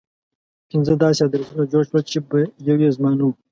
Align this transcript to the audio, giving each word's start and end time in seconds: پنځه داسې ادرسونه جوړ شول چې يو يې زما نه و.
پنځه 0.69 0.93
داسې 1.03 1.21
ادرسونه 1.23 1.63
جوړ 1.71 1.83
شول 1.89 2.01
چې 2.11 2.17
يو 2.67 2.75
يې 2.83 2.89
زما 2.97 3.11
نه 3.17 3.23
و. 3.27 3.29